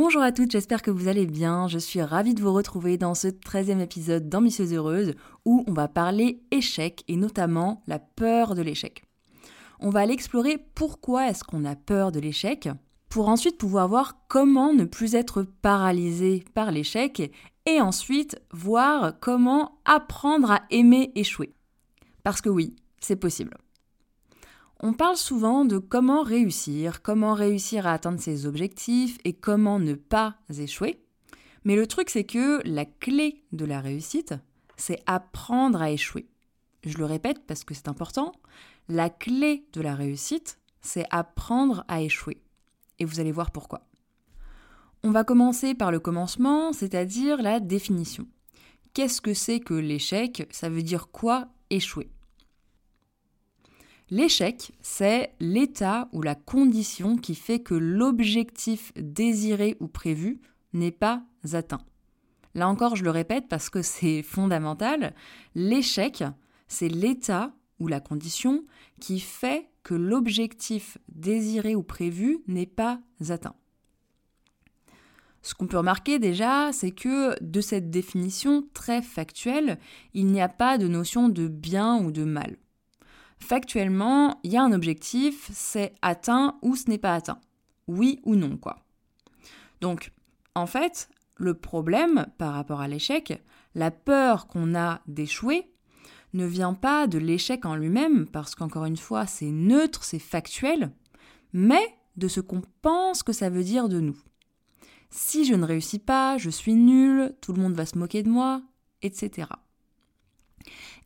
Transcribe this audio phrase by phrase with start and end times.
[0.00, 1.66] Bonjour à toutes, j'espère que vous allez bien.
[1.66, 5.88] Je suis ravie de vous retrouver dans ce 13e épisode d'Ambitieuse Heureuse où on va
[5.88, 9.02] parler échec et notamment la peur de l'échec
[9.80, 12.68] on va aller explorer pourquoi est-ce qu'on a peur de l'échec,
[13.08, 17.32] pour ensuite pouvoir voir comment ne plus être paralysé par l'échec,
[17.66, 21.54] et ensuite voir comment apprendre à aimer échouer.
[22.22, 23.56] Parce que oui, c'est possible.
[24.80, 29.94] On parle souvent de comment réussir, comment réussir à atteindre ses objectifs et comment ne
[29.94, 31.02] pas échouer.
[31.64, 34.34] Mais le truc, c'est que la clé de la réussite,
[34.76, 36.28] c'est apprendre à échouer.
[36.84, 38.30] Je le répète parce que c'est important,
[38.88, 42.40] la clé de la réussite, c'est apprendre à échouer.
[43.00, 43.88] Et vous allez voir pourquoi.
[45.02, 48.28] On va commencer par le commencement, c'est-à-dire la définition.
[48.94, 50.46] Qu'est-ce que c'est que l'échec?
[50.50, 52.10] Ça veut dire quoi échouer?
[54.10, 60.40] L'échec, c'est l'état ou la condition qui fait que l'objectif désiré ou prévu
[60.72, 61.82] n'est pas atteint.
[62.54, 65.14] Là encore, je le répète parce que c'est fondamental,
[65.54, 66.24] l'échec,
[66.68, 68.64] c'est l'état ou la condition
[68.98, 73.54] qui fait que l'objectif désiré ou prévu n'est pas atteint.
[75.42, 79.78] Ce qu'on peut remarquer déjà, c'est que de cette définition très factuelle,
[80.14, 82.56] il n'y a pas de notion de bien ou de mal.
[83.40, 87.40] Factuellement, il y a un objectif, c'est atteint ou ce n'est pas atteint.
[87.86, 88.84] Oui ou non, quoi.
[89.80, 90.12] Donc,
[90.54, 93.42] en fait, le problème par rapport à l'échec,
[93.74, 95.70] la peur qu'on a d'échouer,
[96.34, 100.92] ne vient pas de l'échec en lui-même, parce qu'encore une fois, c'est neutre, c'est factuel,
[101.52, 104.18] mais de ce qu'on pense que ça veut dire de nous.
[105.10, 108.28] Si je ne réussis pas, je suis nul, tout le monde va se moquer de
[108.28, 108.60] moi,
[109.02, 109.48] etc.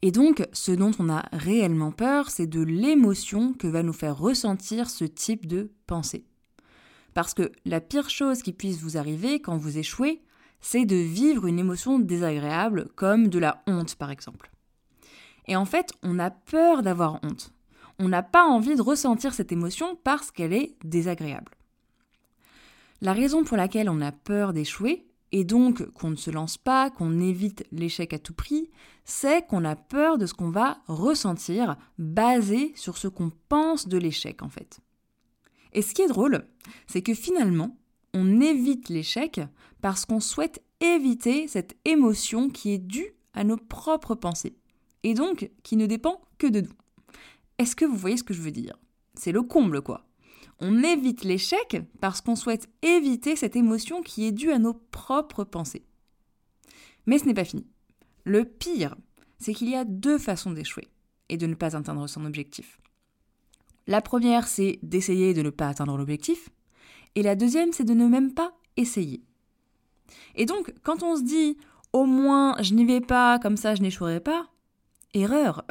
[0.02, 4.18] Et donc, ce dont on a réellement peur, c'est de l'émotion que va nous faire
[4.18, 6.26] ressentir ce type de pensée.
[7.14, 10.20] Parce que la pire chose qui puisse vous arriver quand vous échouez,
[10.60, 14.50] c'est de vivre une émotion désagréable, comme de la honte par exemple.
[15.46, 17.52] Et en fait, on a peur d'avoir honte.
[17.98, 21.52] On n'a pas envie de ressentir cette émotion parce qu'elle est désagréable.
[23.00, 26.90] La raison pour laquelle on a peur d'échouer, et donc qu'on ne se lance pas,
[26.90, 28.70] qu'on évite l'échec à tout prix,
[29.04, 33.98] c'est qu'on a peur de ce qu'on va ressentir basé sur ce qu'on pense de
[33.98, 34.80] l'échec en fait.
[35.72, 36.46] Et ce qui est drôle,
[36.86, 37.76] c'est que finalement,
[38.14, 39.40] on évite l'échec
[39.80, 44.56] parce qu'on souhaite éviter cette émotion qui est due à nos propres pensées
[45.02, 46.72] et donc qui ne dépend que de nous.
[47.58, 48.76] Est-ce que vous voyez ce que je veux dire?
[49.14, 50.04] C'est le comble, quoi.
[50.64, 55.42] On évite l'échec parce qu'on souhaite éviter cette émotion qui est due à nos propres
[55.42, 55.84] pensées.
[57.04, 57.66] Mais ce n'est pas fini.
[58.24, 58.94] Le pire,
[59.40, 60.86] c'est qu'il y a deux façons d'échouer
[61.28, 62.80] et de ne pas atteindre son objectif.
[63.88, 66.50] La première, c'est d'essayer de ne pas atteindre l'objectif,
[67.16, 69.20] et la deuxième, c'est de ne même pas essayer.
[70.36, 71.56] Et donc, quand on se dit
[71.92, 74.48] au moins je n'y vais pas, comme ça je n'échouerai pas,
[75.12, 75.64] Erreur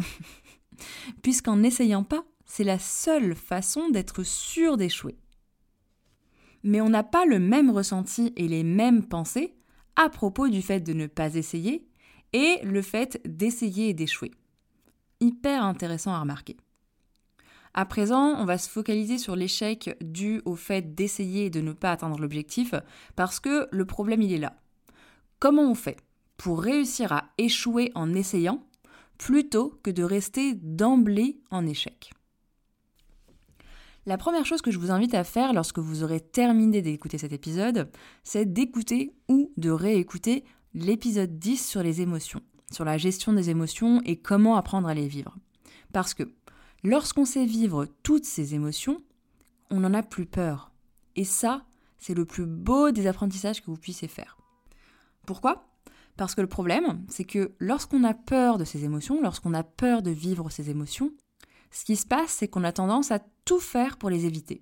[1.24, 5.16] Puisqu'en n'essayant pas, c'est la seule façon d'être sûr d'échouer.
[6.64, 9.56] Mais on n'a pas le même ressenti et les mêmes pensées
[9.96, 11.88] à propos du fait de ne pas essayer
[12.34, 14.32] et le fait d'essayer et d'échouer.
[15.22, 16.58] Hyper intéressant à remarquer.
[17.74, 21.72] À présent, on va se focaliser sur l'échec dû au fait d'essayer et de ne
[21.72, 22.76] pas atteindre l'objectif,
[23.16, 24.58] parce que le problème il est là.
[25.40, 26.02] Comment on fait
[26.36, 28.62] pour réussir à échouer en essayant
[29.18, 32.12] plutôt que de rester d'emblée en échec?
[34.08, 37.34] La première chose que je vous invite à faire lorsque vous aurez terminé d'écouter cet
[37.34, 37.92] épisode,
[38.24, 40.44] c'est d'écouter ou de réécouter
[40.74, 45.08] l'épisode 10 sur les émotions, sur la gestion des émotions et comment apprendre à les
[45.08, 45.38] vivre.
[45.94, 46.24] Parce que
[46.84, 49.04] lorsqu'on sait vivre toutes ces émotions,
[49.70, 50.72] on n'en a plus peur.
[51.16, 51.64] Et ça,
[52.00, 54.36] c'est le plus beau des apprentissages que vous puissiez faire.
[55.28, 55.68] Pourquoi?
[56.18, 60.02] Parce que le problème, c'est que lorsqu'on a peur de ces émotions, lorsqu'on a peur
[60.02, 61.12] de vivre ces émotions,
[61.72, 64.62] ce qui se passe, c'est qu'on a tendance à tout faire pour les éviter.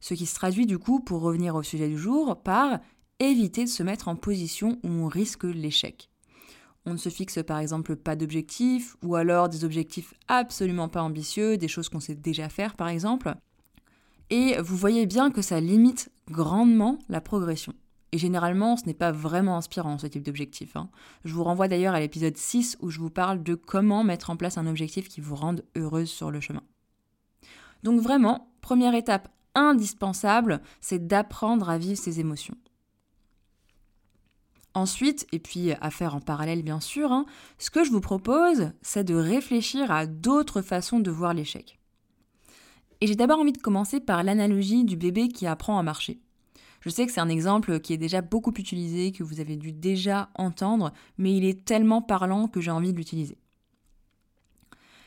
[0.00, 2.80] Ce qui se traduit du coup, pour revenir au sujet du jour, par
[3.18, 6.10] éviter de se mettre en position où on risque l'échec.
[6.84, 11.56] On ne se fixe par exemple pas d'objectifs, ou alors des objectifs absolument pas ambitieux,
[11.56, 13.34] des choses qu'on sait déjà faire par exemple.
[14.30, 17.72] Et vous voyez bien que ça limite grandement la progression.
[18.16, 20.74] Et généralement, ce n'est pas vraiment inspirant ce type d'objectif.
[20.74, 20.88] Hein.
[21.26, 24.38] Je vous renvoie d'ailleurs à l'épisode 6 où je vous parle de comment mettre en
[24.38, 26.62] place un objectif qui vous rende heureuse sur le chemin.
[27.82, 32.56] Donc vraiment, première étape indispensable, c'est d'apprendre à vivre ses émotions.
[34.72, 37.26] Ensuite, et puis à faire en parallèle bien sûr, hein,
[37.58, 41.78] ce que je vous propose, c'est de réfléchir à d'autres façons de voir l'échec.
[43.02, 46.22] Et j'ai d'abord envie de commencer par l'analogie du bébé qui apprend à marcher.
[46.86, 49.72] Je sais que c'est un exemple qui est déjà beaucoup utilisé, que vous avez dû
[49.72, 53.38] déjà entendre, mais il est tellement parlant que j'ai envie de l'utiliser.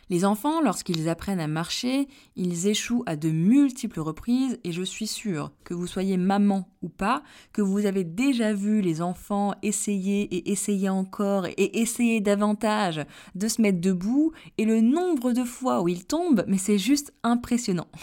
[0.09, 5.07] Les enfants, lorsqu'ils apprennent à marcher, ils échouent à de multiples reprises et je suis
[5.07, 7.23] sûre que vous soyez maman ou pas,
[7.53, 13.05] que vous avez déjà vu les enfants essayer et essayer encore et essayer davantage
[13.35, 17.13] de se mettre debout et le nombre de fois où ils tombent, mais c'est juste
[17.23, 17.87] impressionnant.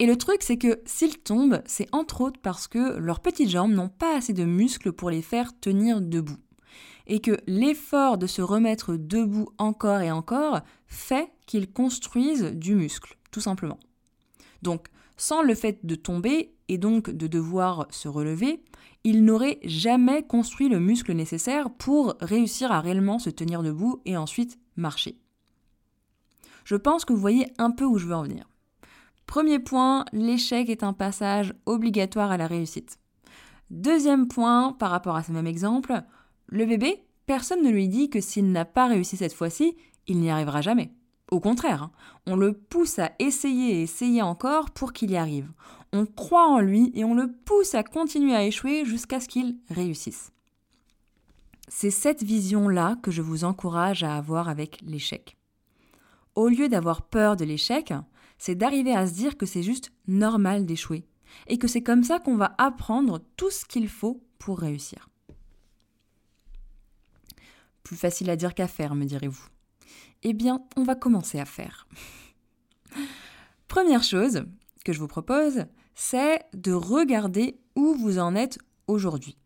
[0.00, 3.72] Et le truc, c'est que s'ils tombent, c'est entre autres parce que leurs petites jambes
[3.72, 6.38] n'ont pas assez de muscles pour les faire tenir debout
[7.08, 13.16] et que l'effort de se remettre debout encore et encore fait qu'ils construisent du muscle,
[13.30, 13.78] tout simplement.
[14.62, 18.62] Donc, sans le fait de tomber et donc de devoir se relever,
[19.04, 24.16] ils n'auraient jamais construit le muscle nécessaire pour réussir à réellement se tenir debout et
[24.16, 25.18] ensuite marcher.
[26.64, 28.46] Je pense que vous voyez un peu où je veux en venir.
[29.28, 32.98] Premier point, l'échec est un passage obligatoire à la réussite.
[33.68, 36.02] Deuxième point, par rapport à ce même exemple,
[36.46, 39.76] le bébé, personne ne lui dit que s'il n'a pas réussi cette fois-ci,
[40.06, 40.94] il n'y arrivera jamais.
[41.30, 41.90] Au contraire, hein,
[42.26, 45.52] on le pousse à essayer et essayer encore pour qu'il y arrive.
[45.92, 49.58] On croit en lui et on le pousse à continuer à échouer jusqu'à ce qu'il
[49.68, 50.32] réussisse.
[51.68, 55.36] C'est cette vision-là que je vous encourage à avoir avec l'échec.
[56.34, 57.92] Au lieu d'avoir peur de l'échec,
[58.38, 61.04] c'est d'arriver à se dire que c'est juste normal d'échouer
[61.46, 65.08] et que c'est comme ça qu'on va apprendre tout ce qu'il faut pour réussir.
[67.82, 69.46] Plus facile à dire qu'à faire, me direz-vous.
[70.22, 71.88] Eh bien, on va commencer à faire.
[73.68, 74.44] Première chose
[74.84, 75.64] que je vous propose,
[75.94, 79.38] c'est de regarder où vous en êtes aujourd'hui.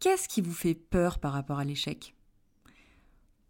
[0.00, 2.15] Qu'est-ce qui vous fait peur par rapport à l'échec?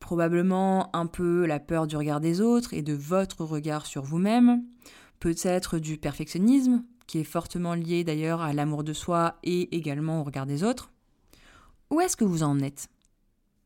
[0.07, 4.63] Probablement un peu la peur du regard des autres et de votre regard sur vous-même,
[5.19, 10.23] peut-être du perfectionnisme, qui est fortement lié d'ailleurs à l'amour de soi et également au
[10.23, 10.93] regard des autres.
[11.91, 12.87] Où est-ce que vous en êtes?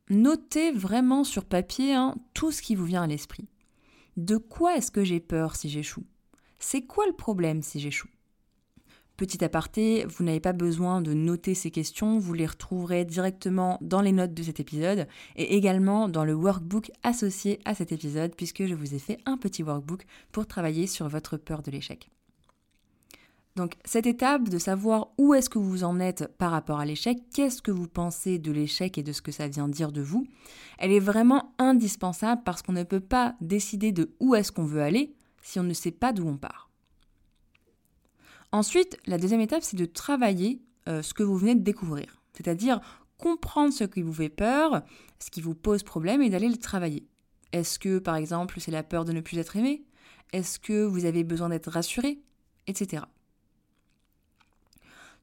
[0.09, 3.47] Notez vraiment sur papier hein, tout ce qui vous vient à l'esprit.
[4.17, 6.07] De quoi est-ce que j'ai peur si j'échoue?
[6.59, 8.09] C'est quoi le problème si j'échoue?
[9.21, 14.01] Petit aparté, vous n'avez pas besoin de noter ces questions, vous les retrouverez directement dans
[14.01, 15.07] les notes de cet épisode
[15.37, 19.37] et également dans le workbook associé à cet épisode puisque je vous ai fait un
[19.37, 22.09] petit workbook pour travailler sur votre peur de l'échec.
[23.57, 27.19] Donc cette étape de savoir où est-ce que vous en êtes par rapport à l'échec,
[27.35, 30.27] qu'est-ce que vous pensez de l'échec et de ce que ça vient dire de vous,
[30.79, 34.81] elle est vraiment indispensable parce qu'on ne peut pas décider de où est-ce qu'on veut
[34.81, 36.70] aller si on ne sait pas d'où on part.
[38.53, 42.81] Ensuite, la deuxième étape, c'est de travailler euh, ce que vous venez de découvrir, c'est-à-dire
[43.17, 44.83] comprendre ce qui vous fait peur,
[45.19, 47.07] ce qui vous pose problème et d'aller le travailler.
[47.53, 49.85] Est-ce que, par exemple, c'est la peur de ne plus être aimé?
[50.33, 52.21] Est-ce que vous avez besoin d'être rassuré?
[52.67, 53.03] Etc.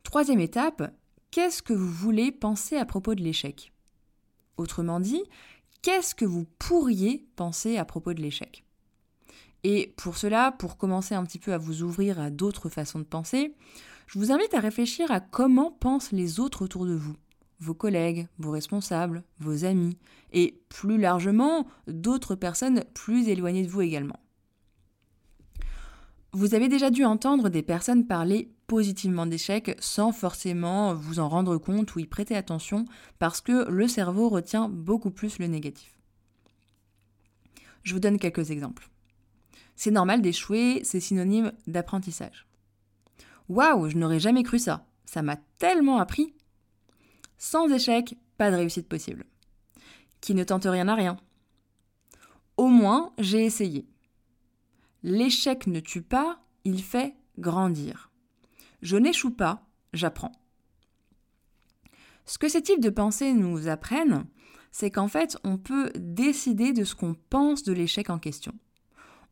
[0.03, 0.93] Troisième étape,
[1.31, 3.73] qu'est-ce que vous voulez penser à propos de l'échec?
[4.57, 5.23] Autrement dit,
[5.81, 8.66] qu'est-ce que vous pourriez penser à propos de l'échec?
[9.63, 13.03] Et pour cela, pour commencer un petit peu à vous ouvrir à d'autres façons de
[13.03, 13.53] penser,
[14.07, 17.15] je vous invite à réfléchir à comment pensent les autres autour de vous,
[17.59, 19.97] vos collègues, vos responsables, vos amis,
[20.31, 24.19] et plus largement d'autres personnes plus éloignées de vous également.
[26.33, 31.57] Vous avez déjà dû entendre des personnes parler positivement d'échecs sans forcément vous en rendre
[31.57, 32.85] compte ou y prêter attention
[33.17, 35.97] parce que le cerveau retient beaucoup plus le négatif.
[37.83, 38.89] Je vous donne quelques exemples.
[39.77, 42.47] C'est normal d'échouer, c'est synonyme d'apprentissage.
[43.47, 44.87] Waouh, je n'aurais jamais cru ça.
[45.05, 46.33] Ça m'a tellement appris.
[47.37, 49.25] Sans échec, pas de réussite possible.
[50.19, 51.17] Qui ne tente rien à rien.
[52.57, 53.87] Au moins, j'ai essayé.
[55.03, 58.11] L'échec ne tue pas, il fait grandir.
[58.81, 60.31] Je n'échoue pas, j'apprends.
[62.25, 64.25] Ce que ces types de pensées nous apprennent,
[64.71, 68.53] c'est qu'en fait, on peut décider de ce qu'on pense de l'échec en question.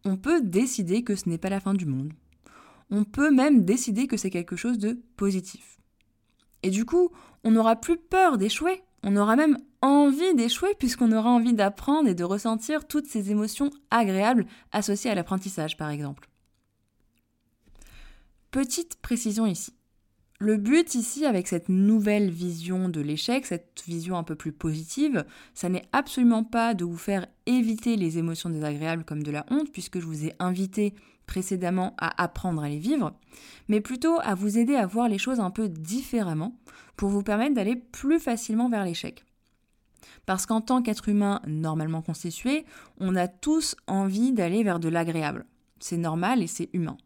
[0.05, 2.13] On peut décider que ce n'est pas la fin du monde.
[2.91, 5.79] On peut même décider que c'est quelque chose de positif.
[6.61, 7.09] Et du coup,
[7.43, 12.15] on n'aura plus peur d'échouer, on aura même envie d'échouer puisqu'on aura envie d'apprendre et
[12.15, 16.29] de ressentir toutes ces émotions agréables associées à l'apprentissage par exemple.
[18.51, 19.73] Petite précision ici.
[20.37, 25.25] Le but ici avec cette nouvelle vision de l'échec, cette vision un peu plus positive,
[25.53, 29.71] ça n'est absolument pas de vous faire éviter les émotions désagréables comme de la honte,
[29.71, 30.93] puisque je vous ai invité
[31.25, 33.13] précédemment à apprendre à les vivre,
[33.69, 36.59] mais plutôt à vous aider à voir les choses un peu différemment
[36.97, 39.23] pour vous permettre d'aller plus facilement vers l'échec.
[40.25, 42.65] Parce qu'en tant qu'être humain normalement constitué,
[42.99, 45.45] on a tous envie d'aller vers de l'agréable.
[45.79, 46.97] C'est normal et c'est humain.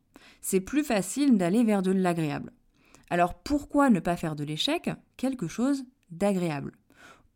[0.42, 2.52] C'est plus facile d'aller vers de l'agréable.
[3.10, 4.90] Alors pourquoi ne pas faire de l'échec?
[5.18, 6.74] Quelque chose d'agréable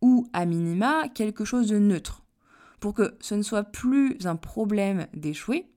[0.02, 2.24] Ou à minima quelque chose de neutre
[2.80, 5.68] Pour que ce ne soit plus un problème d'échouer,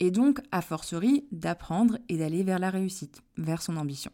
[0.00, 4.10] et donc a fortiori d'apprendre et d'aller vers la réussite, vers son ambition.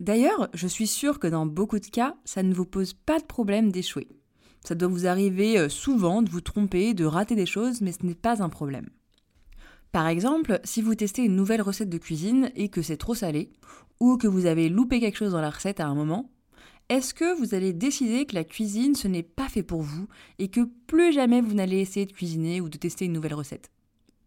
[0.00, 3.24] D'ailleurs, je suis sûre que dans beaucoup de cas, ça ne vous pose pas de
[3.24, 4.08] problème d'échouer.
[4.64, 8.04] Ça doit vous arriver euh, souvent de vous tromper, de rater des choses, mais ce
[8.04, 8.88] n'est pas un problème.
[9.94, 13.52] Par exemple, si vous testez une nouvelle recette de cuisine et que c'est trop salé,
[14.00, 16.32] ou que vous avez loupé quelque chose dans la recette à un moment,
[16.88, 20.08] est-ce que vous allez décider que la cuisine ce n'est pas fait pour vous
[20.40, 23.70] et que plus jamais vous n'allez essayer de cuisiner ou de tester une nouvelle recette?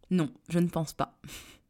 [0.10, 1.20] Non, je ne pense pas.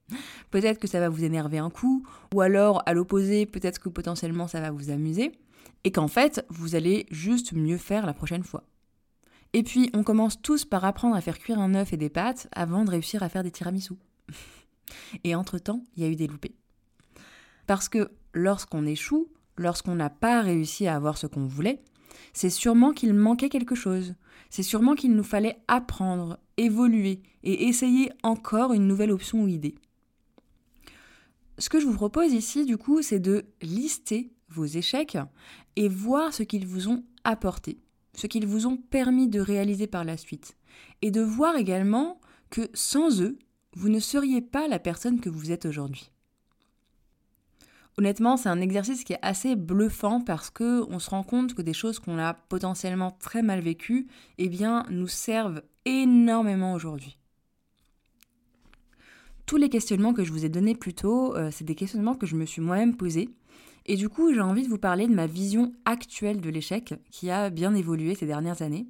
[0.51, 4.47] peut-être que ça va vous énerver un coup, ou alors à l'opposé, peut-être que potentiellement
[4.47, 5.31] ça va vous amuser,
[5.85, 8.63] et qu'en fait, vous allez juste mieux faire la prochaine fois.
[9.53, 12.47] Et puis, on commence tous par apprendre à faire cuire un œuf et des pâtes
[12.51, 13.93] avant de réussir à faire des tiramisu.
[15.23, 16.55] et entre-temps, il y a eu des loupés.
[17.65, 19.27] Parce que lorsqu'on échoue,
[19.57, 21.81] lorsqu'on n'a pas réussi à avoir ce qu'on voulait,
[22.33, 24.15] c'est sûrement qu'il manquait quelque chose.
[24.49, 29.75] C'est sûrement qu'il nous fallait apprendre, évoluer et essayer encore une nouvelle option ou idée.
[31.57, 35.17] Ce que je vous propose ici, du coup, c'est de lister vos échecs
[35.75, 37.79] et voir ce qu'ils vous ont apporté
[38.17, 40.57] ce qu'ils vous ont permis de réaliser par la suite,
[41.01, 42.19] et de voir également
[42.49, 43.37] que sans eux,
[43.73, 46.11] vous ne seriez pas la personne que vous êtes aujourd'hui.
[47.99, 51.61] Honnêtement, c'est un exercice qui est assez bluffant parce que on se rend compte que
[51.61, 54.07] des choses qu'on a potentiellement très mal vécues,
[54.37, 57.17] eh bien, nous servent énormément aujourd'hui.
[59.45, 62.25] Tous les questionnements que je vous ai donnés plus tôt, euh, c'est des questionnements que
[62.25, 63.29] je me suis moi-même posés
[63.87, 67.31] et du coup, j'ai envie de vous parler de ma vision actuelle de l'échec, qui
[67.31, 68.87] a bien évolué ces dernières années,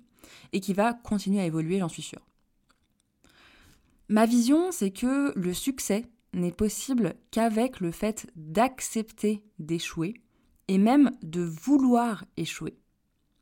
[0.54, 2.27] et qui va continuer à évoluer, j'en suis sûre.
[4.10, 10.16] Ma vision, c'est que le succès n'est possible qu'avec le fait d'accepter d'échouer,
[10.68, 12.77] et même de vouloir échouer.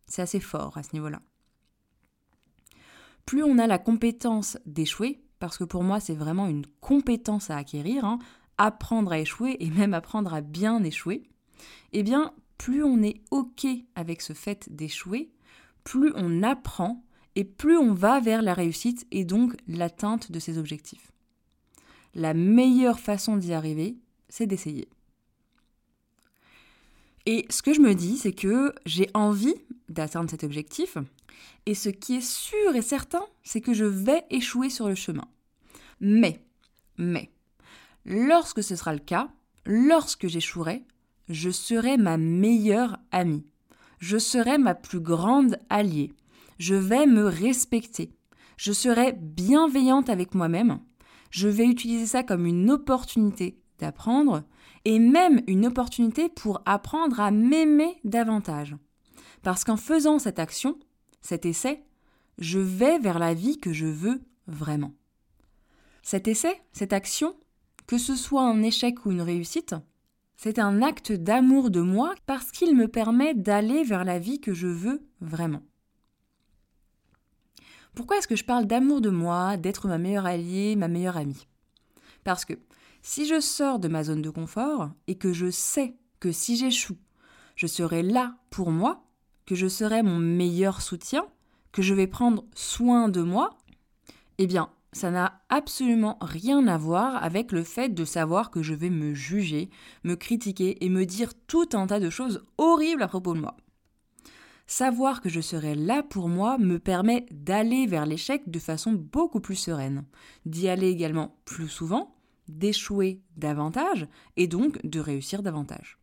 [0.07, 1.21] C'est assez fort à ce niveau-là.
[3.25, 7.57] Plus on a la compétence d'échouer, parce que pour moi c'est vraiment une compétence à
[7.57, 8.19] acquérir, hein,
[8.57, 11.23] apprendre à échouer et même apprendre à bien échouer,
[11.93, 15.31] eh bien, plus on est OK avec ce fait d'échouer,
[15.83, 17.03] plus on apprend
[17.35, 21.11] et plus on va vers la réussite et donc l'atteinte de ses objectifs.
[22.13, 23.97] La meilleure façon d'y arriver,
[24.29, 24.87] c'est d'essayer.
[27.25, 29.55] Et ce que je me dis, c'est que j'ai envie
[29.89, 30.97] d'atteindre cet objectif,
[31.65, 35.27] et ce qui est sûr et certain, c'est que je vais échouer sur le chemin.
[35.99, 36.39] Mais,
[36.97, 37.31] mais,
[38.05, 39.29] lorsque ce sera le cas,
[39.65, 40.83] lorsque j'échouerai,
[41.29, 43.45] je serai ma meilleure amie.
[43.99, 46.13] Je serai ma plus grande alliée.
[46.59, 48.11] Je vais me respecter.
[48.57, 50.79] Je serai bienveillante avec moi-même.
[51.31, 54.43] Je vais utiliser ça comme une opportunité d'apprendre
[54.85, 58.75] et même une opportunité pour apprendre à m'aimer davantage.
[59.41, 60.79] Parce qu'en faisant cette action,
[61.21, 61.83] cet essai,
[62.37, 64.93] je vais vers la vie que je veux vraiment.
[66.03, 67.35] Cet essai, cette action,
[67.87, 69.75] que ce soit un échec ou une réussite,
[70.37, 74.53] c'est un acte d'amour de moi parce qu'il me permet d'aller vers la vie que
[74.53, 75.63] je veux vraiment.
[77.95, 81.47] Pourquoi est-ce que je parle d'amour de moi, d'être ma meilleure alliée, ma meilleure amie?
[82.25, 82.53] Parce que
[83.01, 86.97] si je sors de ma zone de confort et que je sais que si j'échoue,
[87.55, 89.05] je serai là pour moi,
[89.45, 91.25] que je serai mon meilleur soutien,
[91.71, 93.57] que je vais prendre soin de moi,
[94.39, 98.73] eh bien, ça n'a absolument rien à voir avec le fait de savoir que je
[98.73, 99.69] vais me juger,
[100.05, 103.57] me critiquer et me dire tout un tas de choses horribles à propos de moi.
[104.67, 109.41] Savoir que je serai là pour moi me permet d'aller vers l'échec de façon beaucoup
[109.41, 110.05] plus sereine,
[110.45, 112.15] d'y aller également plus souvent,
[112.47, 115.99] d'échouer davantage et donc de réussir davantage.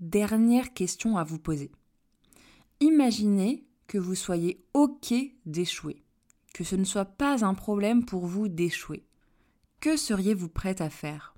[0.00, 1.70] Dernière question à vous poser.
[2.80, 5.14] Imaginez que vous soyez OK
[5.46, 6.03] d'échouer
[6.54, 9.04] que ce ne soit pas un problème pour vous d'échouer.
[9.80, 11.34] Que seriez-vous prête à faire?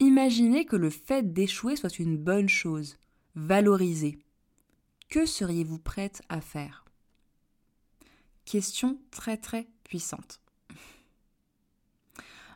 [0.00, 2.98] Imaginez que le fait d'échouer soit une bonne chose,
[3.34, 4.18] valoriser,
[5.08, 6.84] que seriez-vous prête à faire?
[8.44, 10.40] Question très très puissante.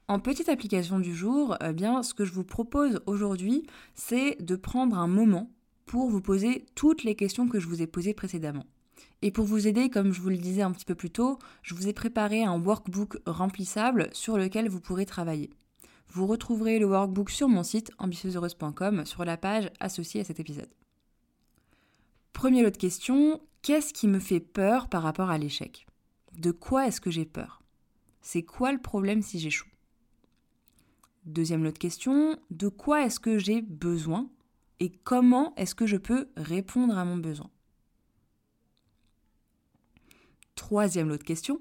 [0.07, 4.57] En petite application du jour, eh bien, ce que je vous propose aujourd'hui, c'est de
[4.57, 5.51] prendre un moment
[5.87, 8.67] pour vous poser toutes les questions que je vous ai posées précédemment.
[9.25, 11.75] Et pour vous aider, comme je vous le disais un petit peu plus tôt, je
[11.75, 15.49] vous ai préparé un workbook remplissable sur lequel vous pourrez travailler.
[16.09, 20.69] Vous retrouverez le workbook sur mon site ambitieuseheureuse.com sur la page associée à cet épisode.
[22.35, 25.87] Premier lot de questions, qu'est-ce qui me fait peur par rapport à l'échec?
[26.37, 27.63] De quoi est-ce que j'ai peur?
[28.21, 29.71] C'est quoi le problème si j'échoue?
[31.25, 34.29] Deuxième lot de questions, de quoi est-ce que j'ai besoin?
[34.81, 37.49] Et comment est-ce que je peux répondre à mon besoin?
[40.65, 41.61] Troisième lot de questions,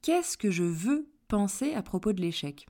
[0.00, 2.68] qu'est-ce que je veux penser à propos de l'échec?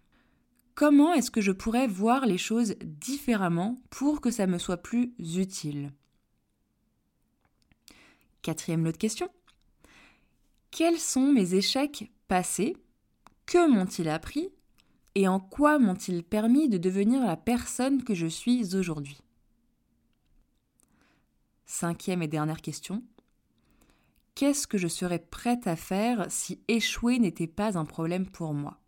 [0.75, 5.13] Comment est-ce que je pourrais voir les choses différemment pour que ça me soit plus
[5.19, 5.93] utile?
[8.41, 9.29] Quatrième lot de questions.
[10.71, 12.75] Quels sont mes échecs passés?
[13.45, 14.49] Que m'ont-ils appris?
[15.17, 19.19] Et en quoi m'ont-ils permis de devenir la personne que je suis aujourd'hui?
[21.67, 23.03] Cinquième et dernière question.
[24.37, 28.79] Qu'est-ce que je serais prête à faire si échouer n'était pas un problème pour moi?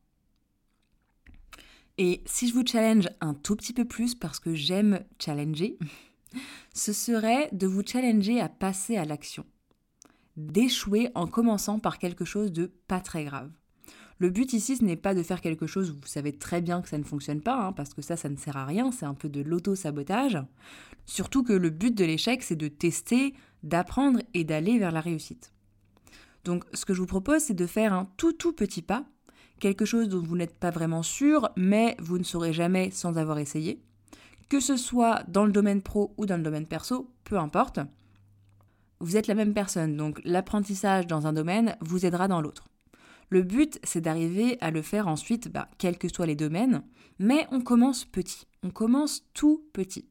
[1.96, 5.78] Et si je vous challenge un tout petit peu plus parce que j'aime challenger,
[6.74, 9.46] ce serait de vous challenger à passer à l'action.
[10.36, 13.50] D'échouer en commençant par quelque chose de pas très grave.
[14.18, 16.82] Le but ici, ce n'est pas de faire quelque chose où vous savez très bien
[16.82, 19.06] que ça ne fonctionne pas, hein, parce que ça, ça ne sert à rien, c'est
[19.06, 20.38] un peu de l'auto-sabotage.
[21.06, 25.52] Surtout que le but de l'échec, c'est de tester, d'apprendre et d'aller vers la réussite.
[26.44, 29.04] Donc, ce que je vous propose, c'est de faire un tout tout petit pas,
[29.60, 33.38] quelque chose dont vous n'êtes pas vraiment sûr, mais vous ne saurez jamais sans avoir
[33.38, 33.82] essayé
[34.48, 37.80] que ce soit dans le domaine pro ou dans le domaine perso, peu importe.
[39.00, 42.68] Vous êtes la même personne, donc l'apprentissage dans un domaine vous aidera dans l'autre.
[43.30, 46.82] Le but, c'est d'arriver à le faire ensuite, bah, quels que soient les domaines,
[47.18, 50.08] mais on commence petit, on commence tout petit.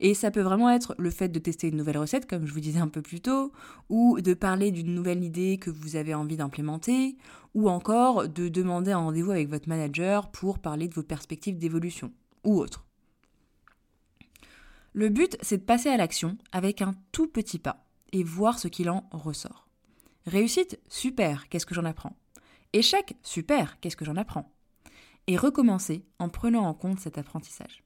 [0.00, 2.60] Et ça peut vraiment être le fait de tester une nouvelle recette, comme je vous
[2.60, 3.52] disais un peu plus tôt,
[3.88, 7.16] ou de parler d'une nouvelle idée que vous avez envie d'implémenter,
[7.54, 12.12] ou encore de demander un rendez-vous avec votre manager pour parler de vos perspectives d'évolution,
[12.44, 12.84] ou autre.
[14.92, 18.68] Le but, c'est de passer à l'action avec un tout petit pas et voir ce
[18.68, 19.68] qu'il en ressort.
[20.26, 22.16] Réussite, super, qu'est-ce que j'en apprends?
[22.72, 24.52] Échec, super, qu'est-ce que j'en apprends?
[25.26, 27.85] Et recommencer en prenant en compte cet apprentissage.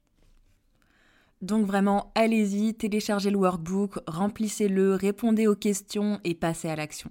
[1.41, 7.09] Donc vraiment, allez-y, téléchargez le workbook, remplissez-le, répondez aux questions et passez à l'action.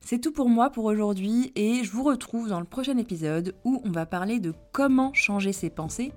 [0.00, 3.82] C'est tout pour moi pour aujourd'hui et je vous retrouve dans le prochain épisode où
[3.84, 6.12] on va parler de comment changer ses pensées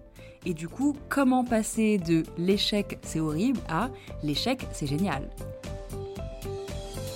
[0.46, 3.90] et du coup, comment passer de l'échec c'est horrible à
[4.24, 5.30] l'échec c'est génial